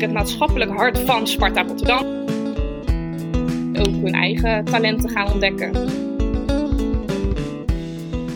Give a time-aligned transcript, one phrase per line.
[0.00, 2.06] eigenlijk het maatschappelijk hart van Sparta Rotterdam.
[3.76, 5.72] Ook hun eigen talenten gaan ontdekken.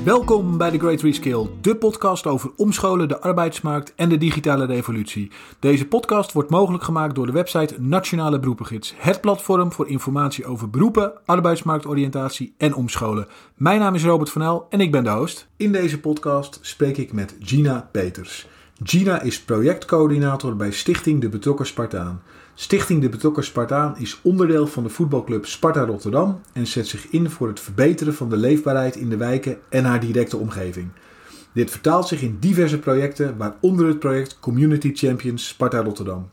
[0.05, 5.31] Welkom bij The Great Reskill, de podcast over omscholen, de arbeidsmarkt en de digitale revolutie.
[5.59, 10.71] Deze podcast wordt mogelijk gemaakt door de website Nationale Beroepengids, het platform voor informatie over
[10.71, 13.27] beroepen, arbeidsmarktoriëntatie en omscholen.
[13.55, 15.49] Mijn naam is Robert van El en ik ben de host.
[15.57, 18.47] In deze podcast spreek ik met Gina Peters.
[18.87, 22.23] Gina is projectcoördinator bij Stichting De Betrokken Spartaan.
[22.55, 27.31] Stichting De Betrokken Spartaan is onderdeel van de voetbalclub Sparta Rotterdam en zet zich in
[27.31, 30.89] voor het verbeteren van de leefbaarheid in de wijken en haar directe omgeving.
[31.53, 36.31] Dit vertaalt zich in diverse projecten, waaronder het project Community Champions Sparta Rotterdam.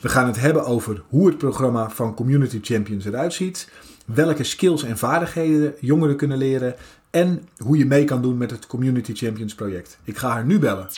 [0.00, 3.70] We gaan het hebben over hoe het programma van Community Champions eruit ziet,
[4.06, 6.74] welke skills en vaardigheden jongeren kunnen leren
[7.10, 9.98] en hoe je mee kan doen met het Community Champions project.
[10.04, 10.88] Ik ga haar nu bellen.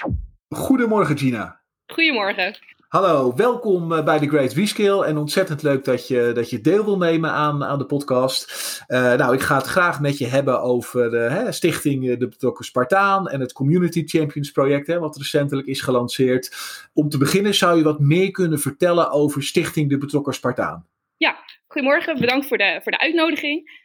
[0.52, 1.60] Goedemorgen Gina.
[1.86, 2.58] Goedemorgen.
[2.88, 6.84] Hallo, welkom eh, bij The Great Rescale en ontzettend leuk dat je, dat je deel
[6.84, 8.52] wil nemen aan, aan de podcast.
[8.88, 12.64] Uh, nou, ik ga het graag met je hebben over uh, hè, Stichting De Betrokken
[12.64, 16.56] Spartaan en het Community Champions project, hè, wat recentelijk is gelanceerd.
[16.94, 20.86] Om te beginnen zou je wat meer kunnen vertellen over Stichting De Betrokken Spartaan.
[21.16, 23.80] Ja, goedemorgen, bedankt voor de, voor de uitnodiging.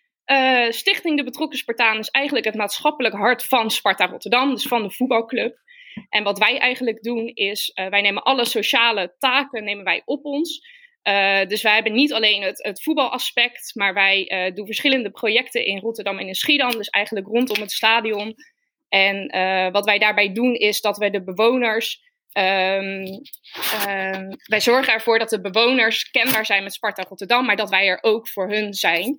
[0.69, 4.91] Stichting De Betrokken Spartaan is eigenlijk het maatschappelijk hart van Sparta Rotterdam, dus van de
[4.91, 5.65] voetbalclub.
[6.09, 10.25] En wat wij eigenlijk doen is, uh, wij nemen alle sociale taken nemen wij op
[10.25, 10.75] ons.
[11.03, 15.65] Uh, dus wij hebben niet alleen het, het voetbalaspect, maar wij uh, doen verschillende projecten
[15.65, 16.71] in Rotterdam en in Schiedam.
[16.71, 18.35] Dus eigenlijk rondom het stadion.
[18.89, 19.31] En
[19.71, 22.05] wat wij daarbij doen is dat wij de bewoners
[22.37, 23.05] Um,
[23.87, 27.87] um, wij zorgen ervoor dat de bewoners kenbaar zijn met Sparta Rotterdam, maar dat wij
[27.87, 29.17] er ook voor hun zijn.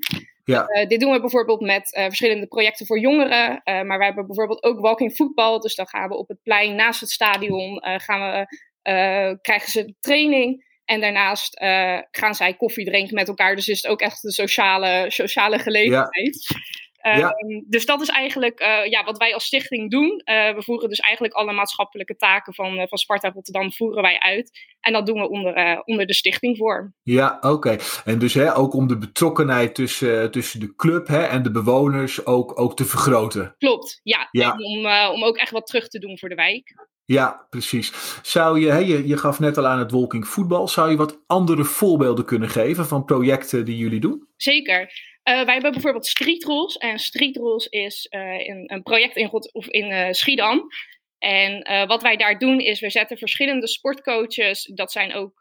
[0.52, 0.68] Ja.
[0.68, 3.50] Uh, dit doen we bijvoorbeeld met uh, verschillende projecten voor jongeren.
[3.50, 5.60] Uh, maar we hebben bijvoorbeeld ook walking voetbal.
[5.60, 10.66] Dus dan gaan we op het plein naast het stadion gaan we, krijgen ze training.
[10.84, 11.58] En daarnaast
[12.10, 13.54] gaan zij koffie drinken met elkaar.
[13.54, 16.46] Dus is het ook echt een sociale, sociale gelegenheid.
[16.48, 16.58] Ja.
[17.16, 17.34] Ja.
[17.46, 20.22] Um, dus dat is eigenlijk uh, ja, wat wij als stichting doen.
[20.24, 24.18] Uh, we voeren dus eigenlijk alle maatschappelijke taken van, uh, van Sparta Rotterdam voeren wij
[24.18, 24.50] uit.
[24.80, 26.94] En dat doen we onder, onder de stichting voor.
[27.02, 27.48] Ja, oké.
[27.48, 27.78] Okay.
[28.04, 32.26] En dus hè, ook om de betrokkenheid tussen, tussen de club hè, en de bewoners
[32.26, 33.54] ook, ook te vergroten.
[33.58, 34.28] Klopt, ja.
[34.30, 34.56] ja.
[34.58, 36.74] om, om ook echt wat terug te doen voor de wijk.
[37.04, 37.92] Ja, precies.
[38.22, 41.22] Zou je, hè, je, je gaf net al aan het walking voetbal, zou je wat
[41.26, 44.28] andere voorbeelden kunnen geven van projecten die jullie doen?
[44.36, 44.92] Zeker.
[45.28, 46.76] Uh, wij hebben bijvoorbeeld Street Rules.
[46.76, 50.66] En Street Rules is een, een, project in, of in uh, Schiedam.
[51.18, 55.32] En wat wij daar doen is, we zetten verschillende sportcoaches, dat zijn ook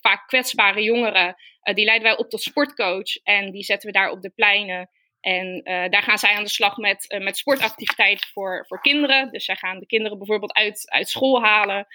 [0.00, 1.36] vaak kwetsbare jongeren,
[1.74, 3.16] die leiden wij op tot sportcoach.
[3.22, 4.90] En die zetten we daar op de pleinen.
[5.20, 9.30] En daar gaan zij aan de slag met, met sportactiviteiten voor, voor kinderen.
[9.30, 11.86] Dus zij gaan de kinderen bijvoorbeeld uit, uit school halen.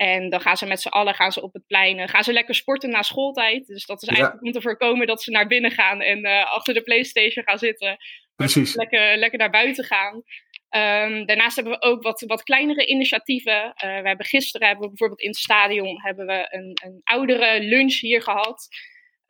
[0.00, 2.54] En dan gaan ze met z'n allen gaan ze op het plein, gaan ze lekker
[2.54, 3.66] sporten na schooltijd.
[3.66, 6.74] Dus dat is eigenlijk om te voorkomen dat ze naar binnen gaan en uh, achter
[6.74, 7.96] de Playstation gaan zitten.
[8.36, 8.74] Precies.
[8.74, 10.14] Lekker, lekker naar buiten gaan.
[10.14, 13.64] Um, daarnaast hebben we ook wat, wat kleinere initiatieven.
[13.64, 17.60] Uh, we hebben gisteren hebben we bijvoorbeeld in het stadion hebben we een, een oudere
[17.60, 18.68] lunch hier gehad.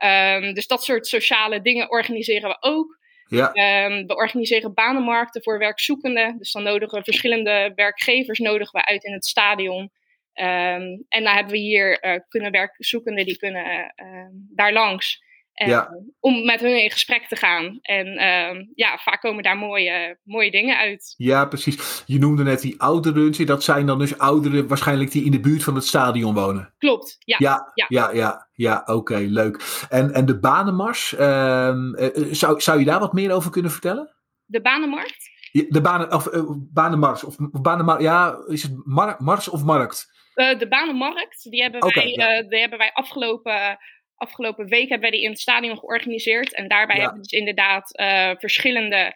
[0.05, 2.99] Um, dus dat soort sociale dingen organiseren we ook.
[3.27, 3.47] Ja.
[3.87, 6.39] Um, we organiseren banenmarkten voor werkzoekenden.
[6.39, 9.91] Dus dan nodigen we verschillende werkgevers nodigen we uit in het stadion.
[10.35, 15.29] Um, en dan hebben we hier uh, kunnen werkzoekenden die kunnen uh, daar langs.
[15.53, 15.91] En, ja.
[16.21, 17.79] Om met hun in gesprek te gaan.
[17.83, 21.15] En uh, ja, vaak komen daar mooie, mooie dingen uit.
[21.17, 22.03] Ja, precies.
[22.07, 23.47] Je noemde net die ouderen.
[23.47, 26.75] Dat zijn dan dus ouderen waarschijnlijk die in de buurt van het stadion wonen.
[26.79, 27.37] Klopt, ja.
[27.39, 28.11] Ja, ja, ja.
[28.13, 29.87] ja, ja oké, leuk.
[29.89, 34.15] En, en de banenmars, ehm, eh, zou, zou je daar wat meer over kunnen vertellen?
[34.45, 35.31] De banenmarkt?
[35.69, 40.20] De banen, of, uh, banenmars, of, of banenmar, ja, is het mar, mars of markt?
[40.41, 42.43] Uh, de banenmarkt, die hebben, okay, wij, ja.
[42.43, 43.79] uh, die hebben wij afgelopen,
[44.15, 46.55] afgelopen week hebben wij die in het stadion georganiseerd.
[46.55, 47.03] En daarbij ja.
[47.03, 49.15] hebben we dus inderdaad uh, verschillende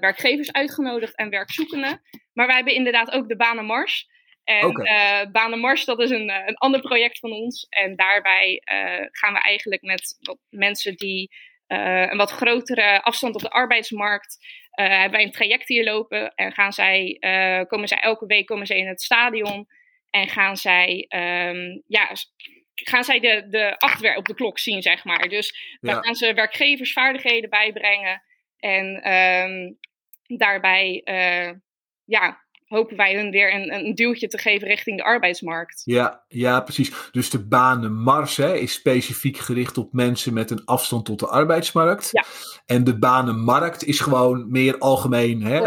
[0.00, 2.02] werkgevers uitgenodigd en werkzoekenden.
[2.32, 4.06] Maar wij hebben inderdaad ook de Banenmars.
[4.44, 5.30] En okay.
[5.30, 7.66] Banenmars, dat is een, een ander project van ons.
[7.68, 8.62] En daarbij
[9.10, 10.18] gaan we eigenlijk met
[10.48, 11.30] mensen die
[11.66, 16.72] een wat grotere afstand op de arbeidsmarkt hebben wij een traject hier lopen en gaan
[16.72, 17.16] zij,
[17.68, 19.66] komen zij elke week komen zij in het stadion
[20.14, 22.10] en gaan zij, um, ja,
[22.74, 25.28] gaan zij de, de op de klok zien, zeg maar.
[25.28, 26.00] Dus daar ja.
[26.00, 28.22] gaan ze werkgeversvaardigheden bijbrengen
[28.56, 29.78] en um,
[30.38, 31.58] daarbij, uh,
[32.04, 35.82] ja, hopen wij hun weer een, een duwtje te geven richting de arbeidsmarkt.
[35.84, 36.92] Ja, ja precies.
[37.10, 42.08] Dus de banenmars hè, is specifiek gericht op mensen met een afstand tot de arbeidsmarkt.
[42.12, 42.24] Ja.
[42.66, 45.42] En de banenmarkt is gewoon meer algemeen.
[45.42, 45.60] Hè,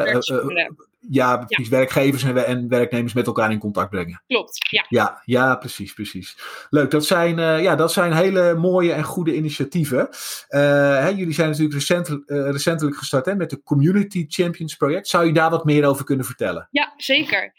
[1.09, 1.69] ja, precies.
[1.69, 4.23] Werkgevers en, en, werknemers met elkaar in contact brengen.
[4.27, 4.85] Klopt, ja.
[4.89, 6.37] Ja, ja precies, precies.
[6.69, 10.07] Leuk, dat zijn, uh, ja, dat zijn hele mooie en goede initiatieven.
[10.47, 15.07] Hè, jullie zijn natuurlijk recent, recentelijk gestart hè, met de Community Champions project.
[15.07, 16.67] Zou je daar wat meer over kunnen vertellen?
[16.71, 17.53] Ja, zeker.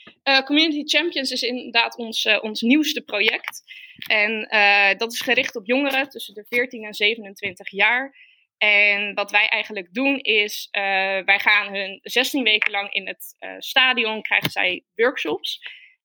[0.44, 3.62] Community Champions is inderdaad ons, ons nieuwste project.
[4.06, 4.48] En
[4.98, 8.27] dat is gericht op jongeren tussen de 14 en 27 jaar
[8.58, 10.82] en wat wij eigenlijk doen is, uh,
[11.24, 15.60] wij gaan hun 16 weken lang in het uh, stadion, krijgen zij workshops.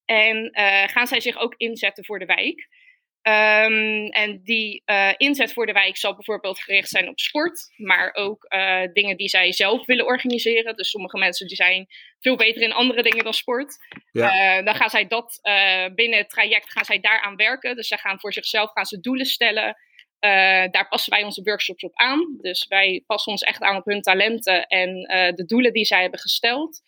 [0.05, 2.81] En uh, gaan zij zich ook inzetten voor de wijk.
[3.27, 4.83] Um, en die
[5.17, 8.47] inzet voor de wijk zal bijvoorbeeld gericht zijn op sport, maar ook
[8.93, 10.75] dingen die zij zelf willen organiseren.
[10.75, 11.87] Dus sommige mensen die zijn
[12.19, 13.77] veel beter in andere dingen dan sport.
[14.11, 14.61] Ja.
[14.61, 15.39] dan gaan zij dat
[15.95, 17.75] binnen het traject gaan zij daaraan werken.
[17.75, 19.77] Dus zij gaan voor zichzelf gaan ze doelen stellen.
[20.23, 20.29] Uh,
[20.71, 22.37] daar passen wij onze workshops op aan.
[22.41, 26.01] Dus wij passen ons echt aan op hun talenten en uh, de doelen die zij
[26.01, 26.81] hebben gesteld.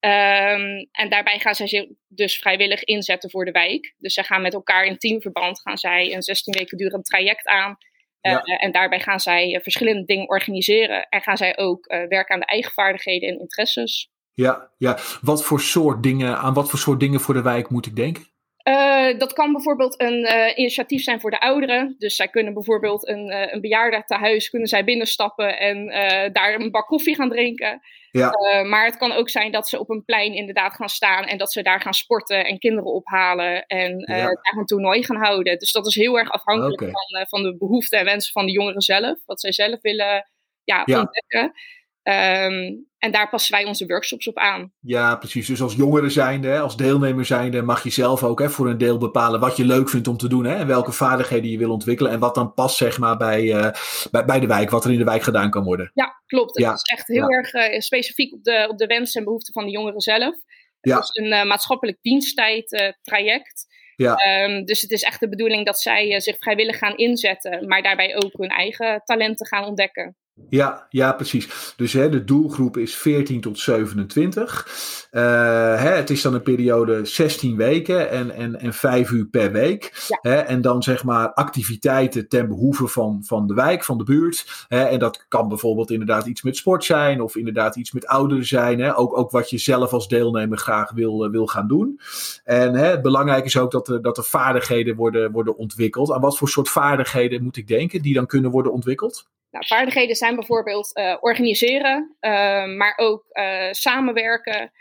[0.00, 3.94] Um, en daarbij gaan zij zich dus vrijwillig inzetten voor de wijk.
[3.98, 7.76] Dus zij gaan met elkaar in teamverband gaan zij een 16 weken durend traject aan.
[8.22, 8.42] Uh, ja.
[8.42, 11.08] En daarbij gaan zij verschillende dingen organiseren.
[11.08, 14.10] En gaan zij ook werken aan de eigen vaardigheden en interesses.
[14.34, 17.86] Ja, ja, wat voor soort dingen, aan wat voor soort dingen voor de wijk moet
[17.86, 18.35] ik denken?
[18.68, 21.94] Uh, dat kan bijvoorbeeld een uh, initiatief zijn voor de ouderen.
[21.98, 25.86] Dus zij kunnen bijvoorbeeld een, uh, een bejaarde huis kunnen zij binnenstappen en
[26.32, 27.80] daar een bak koffie gaan drinken.
[28.10, 28.30] Ja.
[28.62, 31.52] maar het kan ook zijn dat ze op een plein inderdaad gaan staan en dat
[31.52, 34.24] ze daar gaan sporten en kinderen ophalen en ja.
[34.24, 35.58] daar een toernooi gaan houden.
[35.58, 36.92] Dus dat is heel erg afhankelijk okay.
[36.92, 39.18] van, van de behoeften en wensen van de jongeren zelf.
[39.24, 40.30] Wat zij zelf willen
[40.64, 40.98] ja, ja.
[40.98, 41.52] ontdekken.
[42.08, 44.72] Um, en daar passen wij onze workshops op aan.
[44.80, 45.46] Ja, precies.
[45.46, 48.98] Dus als jongere zijnde, als deelnemer zijnde, mag je zelf ook hè, voor een deel
[48.98, 50.44] bepalen wat je leuk vindt om te doen.
[50.44, 52.12] Hè, en welke vaardigheden je wil ontwikkelen.
[52.12, 53.70] En wat dan past zeg maar, bij, uh,
[54.10, 55.90] bij, bij, de wijk, wat er in de wijk gedaan kan worden.
[55.94, 56.58] Ja, klopt.
[56.58, 56.70] Ja.
[56.70, 57.36] Het is echt heel ja.
[57.36, 60.34] erg uh, specifiek op de, op de wensen en behoeften van de jongeren zelf.
[60.80, 60.98] Het ja.
[60.98, 63.66] is een uh, maatschappelijk diensttijd traject.
[63.96, 64.44] Ja.
[64.44, 68.16] Um, dus het is echt de bedoeling dat zij zich vrijwillig gaan inzetten, maar daarbij
[68.16, 70.16] ook hun eigen talenten gaan ontdekken.
[70.48, 71.74] Ja, ja, precies.
[71.76, 75.08] Dus hè, de doelgroep is 14 tot 27.
[75.12, 75.22] Uh,
[75.80, 80.06] hè, het is dan een periode 16 weken en, en, en 5 uur per week.
[80.08, 80.18] Ja.
[80.30, 84.64] Hè, en dan zeg maar activiteiten ten behoeve van, van de wijk, van de buurt.
[84.68, 88.46] Hè, en dat kan bijvoorbeeld inderdaad iets met sport zijn of inderdaad iets met ouderen
[88.46, 88.80] zijn.
[88.80, 92.00] Hè, ook, ook wat je zelf als deelnemer graag wil, wil gaan doen.
[92.44, 96.12] En hè, het belangrijk is ook dat er, dat er vaardigheden worden, worden ontwikkeld.
[96.12, 99.26] Aan wat voor soort vaardigheden moet ik denken die dan kunnen worden ontwikkeld?
[99.56, 102.30] Nou, vaardigheden zijn bijvoorbeeld uh, organiseren, uh,
[102.64, 104.72] maar ook uh, samenwerken.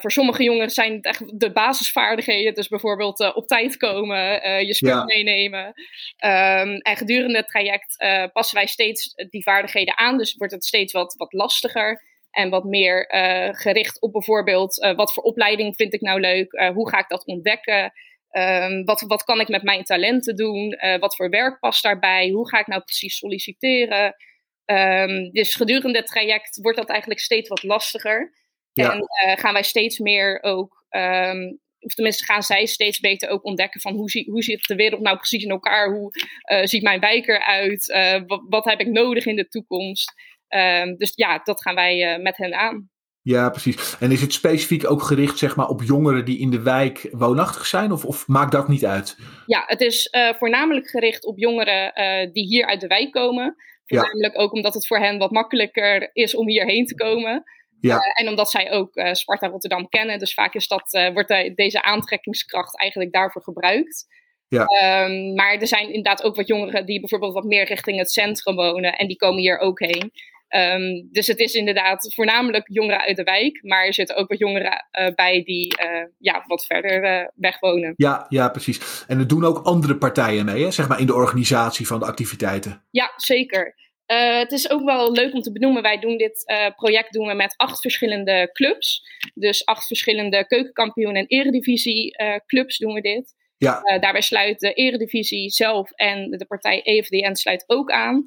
[0.00, 2.54] voor sommige jongeren zijn het echt de basisvaardigheden.
[2.54, 4.16] Dus bijvoorbeeld op tijd komen,
[4.66, 5.04] je spul ja.
[5.04, 5.66] meenemen.
[5.66, 7.96] Um, en gedurende het traject
[8.32, 10.18] passen wij steeds die vaardigheden aan.
[10.18, 12.02] Dus wordt het steeds wat, wat lastiger.
[12.30, 13.08] En wat meer
[13.56, 16.70] gericht op bijvoorbeeld wat voor opleiding vind ik nou leuk?
[16.74, 17.92] hoe ga ik dat ontdekken?
[18.30, 20.78] Um, wat, wat kan ik met mijn talenten doen?
[20.84, 22.28] Uh, wat voor werk past daarbij?
[22.28, 24.14] Hoe ga ik nou precies solliciteren?
[24.66, 28.34] Um, dus gedurende het traject wordt dat eigenlijk steeds wat lastiger.
[28.72, 28.92] Ja.
[28.92, 33.44] En uh, gaan wij steeds meer ook, um, of tenminste gaan zij steeds beter ook
[33.44, 35.90] ontdekken van hoe, zie, hoe zit de wereld nou precies in elkaar?
[35.90, 36.10] Hoe
[36.52, 37.86] uh, ziet mijn wijk eruit?
[38.26, 40.12] Wat, wat, heb ik nodig in de toekomst?
[40.96, 42.90] dus ja, dat gaan wij met hen aan.
[43.26, 43.96] Ja, precies.
[43.98, 47.66] En is het specifiek ook gericht zeg maar, op jongeren die in de wijk woonachtig
[47.66, 47.92] zijn?
[47.92, 49.16] Of, of maakt dat niet uit?
[49.46, 53.56] Ja, het is uh, voornamelijk gericht op jongeren uh, die hier uit de wijk komen.
[53.86, 54.40] Voornamelijk ja.
[54.40, 57.44] ook omdat het voor hen wat makkelijker is om hierheen te komen.
[57.80, 57.96] Ja.
[57.96, 60.18] Uh, en omdat zij ook Sparta Rotterdam kennen.
[60.18, 64.06] Dus vaak is dat, wordt de, deze aantrekkingskracht eigenlijk daarvoor gebruikt.
[64.48, 64.62] Ja.
[65.04, 68.56] Um, maar er zijn inderdaad ook wat jongeren die bijvoorbeeld wat meer richting het centrum
[68.56, 68.92] wonen.
[68.92, 70.12] En die komen hier ook heen.
[70.48, 74.38] Um, dus het is inderdaad voornamelijk jongeren uit de wijk, maar er zitten ook wat
[74.38, 77.92] jongeren uh, bij die uh, ja, wat verder uh, weg wonen.
[77.96, 79.04] Ja, ja, precies.
[79.06, 80.70] En er doen ook andere partijen mee, hè?
[80.70, 82.84] zeg maar in de organisatie van de activiteiten.
[82.90, 83.74] Ja, zeker.
[84.38, 85.82] het is ook wel leuk om te benoemen.
[85.82, 86.44] Wij doen dit
[86.76, 89.02] project doen we met acht verschillende clubs.
[89.34, 93.34] Dus acht verschillende keukenkampioen- en eredivisie clubs doen we dit.
[93.58, 93.80] Ja.
[94.00, 98.26] daarbij sluit de eredivisie zelf en de partij EFDN sluit ook aan.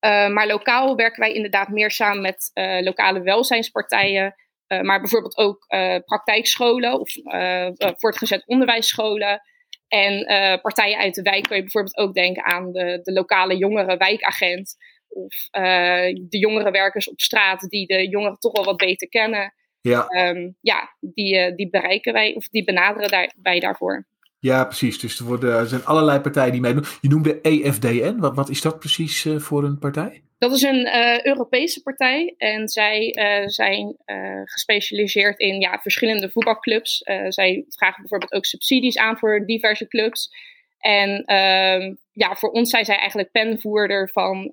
[0.00, 4.34] Uh, maar lokaal werken wij inderdaad meer samen met uh, lokale welzijnspartijen.
[4.68, 5.66] Uh, maar bijvoorbeeld ook
[6.04, 7.10] praktijkscholen of
[7.96, 9.40] voortgezet onderwijsscholen.
[9.88, 10.24] En
[10.62, 14.76] partijen uit de wijk kun je bijvoorbeeld ook denken aan de, de lokale jongere wijkagent.
[15.08, 15.34] Of
[16.28, 19.54] de jongere werkers op straat die de jongeren toch wel wat beter kennen.
[19.80, 24.06] Ja, um, ja die, die bereiken wij of die benaderen daar, wij daarvoor.
[24.40, 24.98] Ja, precies.
[24.98, 26.84] Dus er, worden, er zijn allerlei partijen die meedoen.
[27.00, 28.16] Je noemde EFDN.
[28.18, 30.22] Wat, wat is dat precies uh, voor een partij?
[30.38, 33.96] Dat is een uh, Europese partij en zij uh, zijn
[34.44, 36.98] gespecialiseerd in ja, verschillende voetbalclubs.
[37.28, 40.30] zij vragen bijvoorbeeld ook subsidies aan voor diverse clubs.
[40.78, 44.50] En ehm, ja, voor ons zijn zij eigenlijk penvoerder van,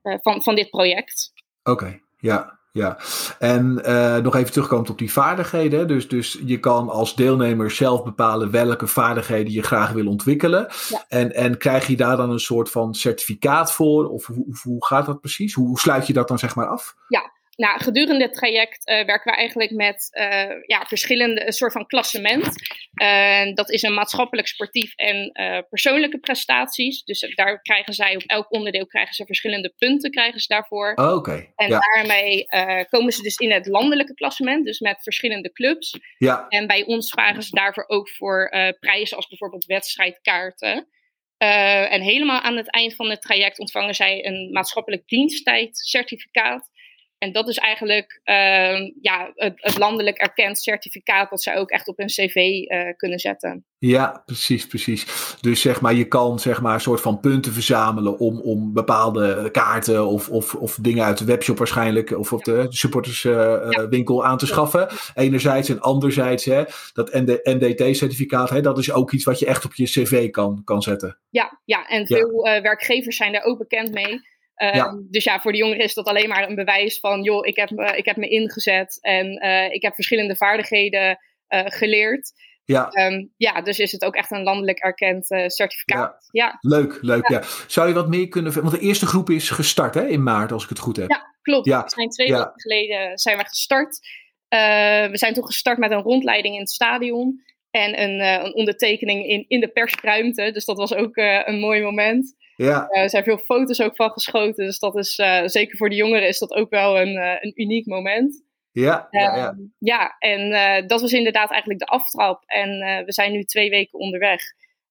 [0.00, 1.32] van, van dit project.
[1.62, 2.55] Oké, ja.
[2.76, 2.98] Ja,
[3.38, 5.88] en uh, nog even terugkomend op die vaardigheden.
[5.88, 10.66] Dus, dus je kan als deelnemer zelf bepalen welke vaardigheden je graag wil ontwikkelen.
[10.88, 11.04] Ja.
[11.08, 14.08] En, en krijg je daar dan een soort van certificaat voor?
[14.08, 15.54] Of hoe, hoe gaat dat precies?
[15.54, 16.96] Hoe sluit je dat dan zeg maar af?
[17.08, 21.72] Ja, nou, gedurende het traject uh, werken we eigenlijk met uh, ja, verschillende, een soort
[21.72, 22.48] van klassement.
[23.02, 25.32] Uh, dat is een maatschappelijk, sportief en
[25.68, 27.02] persoonlijke prestaties.
[27.02, 30.92] Dus daar krijgen zij op elk onderdeel krijgen ze verschillende punten krijgen ze daarvoor.
[30.94, 31.52] Oh, Oké.
[31.56, 31.78] En ja.
[31.78, 32.46] daarmee
[32.88, 35.98] komen ze dus in het landelijke klassement, dus met verschillende clubs.
[36.18, 36.48] Ja.
[36.48, 38.48] En bij ons vragen ze daarvoor ook voor
[38.80, 40.88] prijzen als bijvoorbeeld wedstrijdkaarten.
[41.38, 46.70] en helemaal aan het eind van het traject ontvangen zij een maatschappelijk diensttijdcertificaat.
[47.18, 51.88] En dat is eigenlijk uh, ja, het, het, landelijk erkend certificaat dat zij ook echt
[51.88, 53.64] op hun cv uh, kunnen zetten.
[53.78, 55.06] Ja, precies, precies.
[55.40, 59.50] Dus zeg maar, je kan zeg maar een soort van punten verzamelen om, om bepaalde
[59.50, 64.30] kaarten of, of, of dingen uit de webshop waarschijnlijk, of op de supporterswinkel uh, ja.
[64.30, 64.88] aan te schaffen.
[65.14, 69.84] Enerzijds en anderzijds, hè, dat NDT-certificaat, dat is ook iets wat je echt op je
[69.84, 71.18] cv kan, kan zetten.
[71.30, 72.60] Ja, ja en veel ja.
[72.60, 74.34] werkgevers zijn daar ook bekend mee.
[74.56, 75.02] Ja.
[75.10, 77.70] Dus ja, voor de jongeren is dat alleen maar een bewijs van, joh, ik heb,
[77.70, 82.32] uh, ik heb me ingezet en uh, ik heb verschillende vaardigheden geleerd.
[82.64, 83.06] Ja.
[83.06, 86.28] Um, ja, dus is het ook echt een landelijk erkend certificaat.
[86.30, 86.44] Ja.
[86.44, 86.58] ja.
[86.60, 87.28] Leuk, leuk.
[87.28, 87.42] Ja.
[87.66, 88.52] Zou je wat meer kunnen.
[88.52, 91.10] Want de eerste groep is gestart hè, in maart, als ik het goed heb.
[91.10, 91.66] Ja, klopt.
[91.66, 91.82] Ja.
[91.82, 93.98] We zijn twee weken geleden zijn we gestart.
[95.10, 99.44] we zijn toen gestart met een rondleiding in het stadion en een, een ondertekening in,
[99.48, 100.50] in de persruimte.
[100.52, 102.34] Dus dat was ook een mooi moment.
[102.56, 102.88] Ja.
[102.90, 104.64] Uh, er zijn veel foto's ook van geschoten.
[104.64, 107.52] Dus dat is uh, zeker voor de jongeren is dat ook wel een, uh, een
[107.54, 108.44] uniek moment.
[108.72, 109.56] Ja, ja, ja.
[109.78, 110.50] ja en
[110.86, 112.42] dat was inderdaad eigenlijk de aftrap.
[112.46, 114.42] En we zijn nu twee weken onderweg.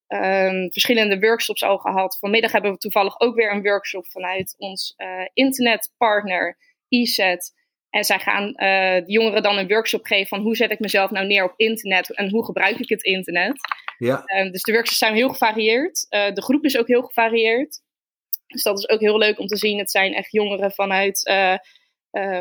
[0.07, 2.17] Um, verschillende workshops al gehad.
[2.19, 4.95] Vanmiddag hebben we toevallig ook weer een workshop vanuit ons
[5.33, 6.57] internetpartner
[6.89, 7.53] ESET.
[7.95, 11.27] En zij gaan de jongeren dan een workshop geven van hoe zet ik mezelf nou
[11.27, 13.53] neer op internet en hoe gebruik ik het internet.
[13.97, 14.23] Ja.
[14.25, 16.05] Uh, dus de workshops zijn heel gevarieerd.
[16.09, 17.81] Uh, de groep is ook heel gevarieerd.
[18.47, 19.77] Dus dat is ook heel leuk om te zien.
[19.77, 21.57] Het zijn echt jongeren vanuit, uh,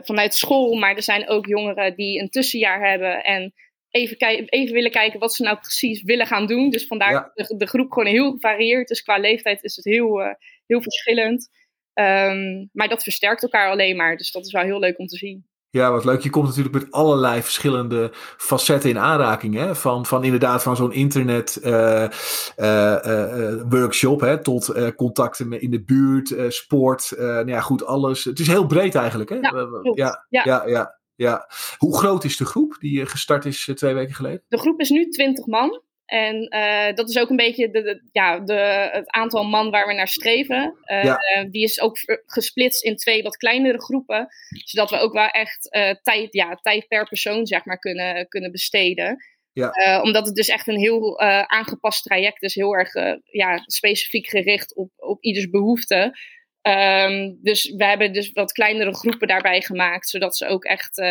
[0.02, 3.54] vanuit school, maar er zijn ook jongeren die een tussenjaar hebben en
[3.90, 6.70] even, even willen kijken wat ze nou precies willen gaan doen.
[6.70, 7.30] Dus vandaar ja.
[7.34, 8.88] de, de, groep gewoon heel gevarieerd.
[8.88, 11.48] Dus qua leeftijd is het heel, heel verschillend.
[11.94, 14.16] Um, maar dat versterkt elkaar alleen maar.
[14.16, 15.46] Dus dat is wel heel leuk om te zien.
[15.70, 16.20] Ja, wat leuk.
[16.20, 19.54] Je komt natuurlijk met allerlei verschillende facetten in aanraking.
[19.54, 19.74] Hè?
[19.74, 22.08] Van, van inderdaad van zo'n internet uh,
[22.56, 24.42] uh, uh, workshop hè?
[24.42, 27.12] tot contacten in de buurt, sport.
[27.16, 28.24] nou ja, goed, alles.
[28.24, 29.30] Het is heel breed eigenlijk.
[29.30, 29.36] Hè?
[29.36, 29.50] Ja,
[29.94, 31.48] ja, ja, ja, ja, ja.
[31.76, 34.42] Hoe groot is de groep die gestart is twee weken geleden?
[34.48, 35.82] De groep is nu 20 man.
[36.04, 39.86] En uh, dat is ook een beetje de, de, ja, de, het aantal man waar
[39.86, 40.78] we naar streven.
[40.86, 41.18] Uh, ja.
[41.50, 41.96] Die is ook
[42.26, 44.26] gesplitst in twee wat kleinere groepen.
[44.64, 48.50] Zodat we ook wel echt uh, tijd, ja, tijd per persoon zeg maar, kunnen, kunnen
[48.50, 49.16] besteden.
[49.52, 50.02] Ja.
[50.02, 52.54] omdat het dus echt een heel aangepast traject is.
[52.54, 52.92] Heel erg
[53.24, 56.18] ja, specifiek gericht op, op ieders behoefte.
[56.62, 60.08] Um, dus we hebben dus wat kleinere groepen daarbij gemaakt.
[60.08, 61.02] Zodat ze ook echt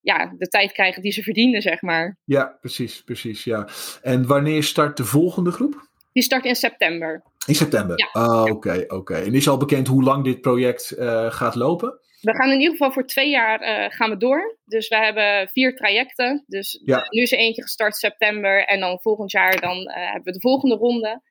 [0.00, 2.18] ja, de tijd krijgen die ze verdienen, zeg maar.
[2.24, 3.68] Ja, precies, precies, ja.
[4.02, 5.88] En wanneer start de volgende groep?
[6.12, 7.22] Die start in september.
[7.46, 8.08] In september?
[8.12, 8.42] Ja.
[8.42, 8.94] Oké, oké.
[8.94, 9.22] Okay.
[9.22, 12.00] En is al bekend hoe lang dit project uh, gaat lopen?
[12.20, 14.58] We gaan in ieder geval voor twee jaar uh, gaan we door.
[14.64, 16.44] Dus we hebben vier trajecten.
[16.46, 17.06] Dus ja.
[17.08, 18.64] nu is er eentje gestart september.
[18.64, 21.22] En dan volgend jaar dan, uh, hebben we de volgende ronde.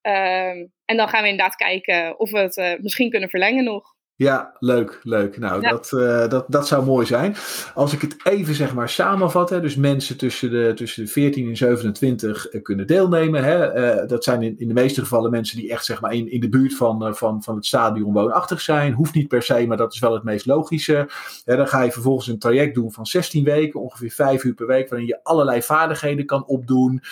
[0.00, 3.94] Ehm, en dan gaan we inderdaad kijken of we het misschien kunnen verlengen nog.
[4.22, 5.38] Ja, leuk, leuk.
[5.38, 5.70] Nou, ja.
[5.70, 7.36] dat, uh, dat, dat zou mooi zijn.
[7.74, 11.48] Als ik het even zeg maar samenvat, hè, dus mensen tussen de, tussen de 14
[11.48, 13.44] en 27 uh, kunnen deelnemen.
[13.44, 16.30] Hè, uh, dat zijn in, in de meeste gevallen mensen die echt zeg maar in,
[16.30, 18.92] in de buurt van, van, van het stadion woonachtig zijn.
[18.92, 21.08] Hoeft niet per se, maar dat is wel het meest logische.
[21.44, 24.66] Ja, dan ga je vervolgens een traject doen van 16 weken, ongeveer 5 uur per
[24.66, 27.02] week, waarin je allerlei vaardigheden kan opdoen.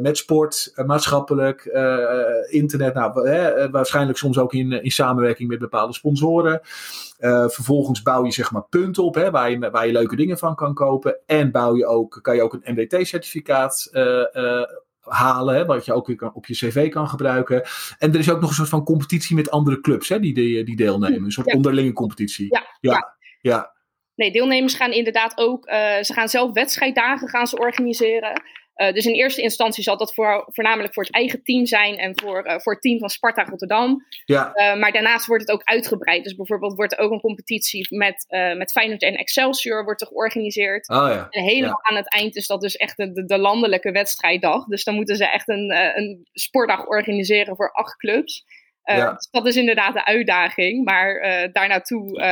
[0.00, 1.64] met sport, maatschappelijk,
[2.48, 3.12] internet, nou,
[3.70, 6.39] waarschijnlijk soms ook in, in samenwerking met bepaalde sponsoren.
[6.44, 10.38] Uh, vervolgens bouw je zeg maar punten op hè, waar, je, waar je leuke dingen
[10.38, 11.16] van kan kopen.
[11.26, 14.62] En bouw je ook, kan je ook een MDT-certificaat uh, uh,
[15.00, 17.62] halen, hè, wat je ook weer kan, op je cv kan gebruiken.
[17.98, 20.64] En er is ook nog een soort van competitie met andere clubs hè, die, die,
[20.64, 21.24] die deelnemen.
[21.24, 21.56] Een soort ja.
[21.56, 22.58] onderlinge competitie.
[22.80, 23.78] Ja, ja.
[24.14, 25.64] Nee, deelnemers gaan inderdaad ook,
[26.00, 28.42] ze gaan zelf wedstrijddagen gaan ze organiseren.
[28.80, 32.20] Uh, dus in eerste instantie zal dat voor, voornamelijk voor het eigen team zijn en
[32.20, 34.06] voor, uh, voor het team van Sparta Rotterdam.
[34.24, 34.52] Ja.
[34.54, 36.24] Uh, maar daarnaast wordt het ook uitgebreid.
[36.24, 40.88] Dus bijvoorbeeld wordt er ook een competitie met, met Feyenoord en Excelsior wordt er georganiseerd.
[40.88, 41.26] Oh, ja.
[41.30, 41.90] En helemaal ja.
[41.90, 44.64] aan het eind is dat dus echt de, de, landelijke wedstrijddag.
[44.64, 48.44] Dus dan moeten ze echt een, een sportdag organiseren voor acht clubs.
[48.82, 49.12] Ja.
[49.12, 50.84] Dus dat is inderdaad de uitdaging.
[50.84, 51.20] Maar
[51.52, 52.22] daarnaartoe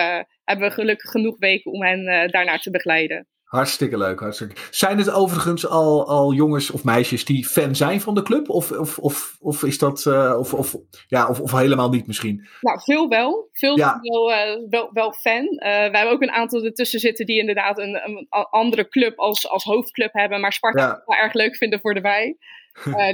[0.44, 3.26] hebben we gelukkig genoeg weken om hen daarnaar te begeleiden.
[3.48, 4.54] Hartstikke leuk, hartstikke.
[4.70, 8.48] Zijn het overigens al, al jongens of meisjes die fan zijn van de club?
[8.48, 10.76] Of, of, of, of is dat, uh, of, of,
[11.06, 12.46] ja, of, of helemaal niet misschien?
[12.60, 13.48] Nou, veel wel.
[13.52, 13.98] Veel ja.
[14.02, 15.42] wel, uh, wel, wel fan.
[15.42, 19.48] Uh, wij hebben ook een aantal ertussen zitten die inderdaad een, een andere club als,
[19.48, 21.02] als hoofdclub hebben, maar Sparta ja.
[21.04, 22.36] wel erg leuk vinden voor de wij.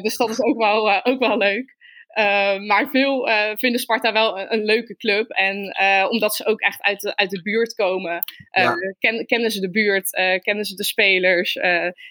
[0.02, 1.74] dus dat is ook wel, ook wel leuk.
[2.18, 5.30] Uh, maar veel uh, vinden Sparta wel een, een leuke club.
[5.30, 8.74] En uh, omdat ze ook echt uit de, uit de buurt komen, ja.
[8.98, 10.10] ken, kennen ze de buurt,
[10.42, 11.52] kennen ze de spelers.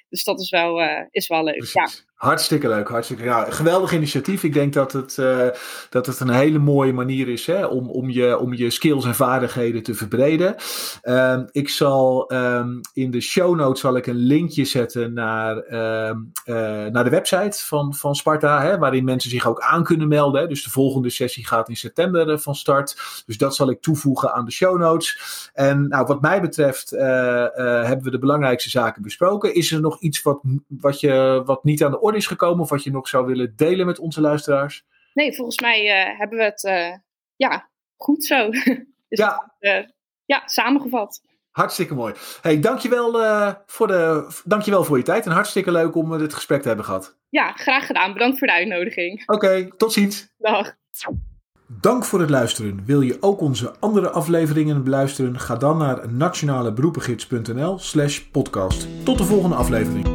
[0.09, 0.81] dus dat is wel,
[1.11, 1.69] is wel leuk.
[1.73, 1.87] Ja.
[2.23, 4.43] Hartstikke leuk, hartstikke Geweldig initiatief.
[4.43, 5.47] Ik denk dat het, uh,
[5.89, 9.15] dat het een hele mooie manier is hè, om, om, je, om je skills en
[9.15, 10.55] vaardigheden te verbreden.
[11.03, 16.31] Um, ik zal um, in de show notes zal ik een linkje zetten naar, um,
[16.45, 20.41] uh, naar de website van, van Sparta, hè, waarin mensen zich ook aan kunnen melden.
[20.41, 20.47] Hè.
[20.47, 23.23] Dus de volgende sessie gaat in september uh, van start.
[23.25, 25.19] Dus dat zal ik toevoegen aan de show notes.
[25.53, 29.55] En nou, wat mij betreft hebben we de belangrijkste zaken besproken.
[29.55, 32.69] Is er nog iets wat, wat, je, wat niet aan de orde is gekomen of
[32.69, 34.85] wat je nog zou willen delen met onze luisteraars?
[35.13, 36.95] Nee, volgens mij uh, hebben we het uh,
[37.35, 38.49] ja, goed zo.
[39.09, 39.53] dus ja.
[39.59, 39.85] Uh,
[40.25, 41.21] ja, samengevat.
[41.51, 42.13] Hartstikke mooi.
[42.41, 46.61] Hey, dankjewel, uh, voor de, dankjewel voor je tijd en hartstikke leuk om dit gesprek
[46.61, 47.17] te hebben gehad.
[47.29, 48.13] Ja, graag gedaan.
[48.13, 49.21] Bedankt voor de uitnodiging.
[49.21, 50.33] Oké, okay, tot ziens.
[50.37, 50.75] Dag.
[51.67, 52.85] Dank voor het luisteren.
[52.85, 55.39] Wil je ook onze andere afleveringen beluisteren?
[55.39, 58.87] Ga dan naar nationaleberoepengids.nl slash podcast.
[59.05, 60.12] Tot de volgende aflevering.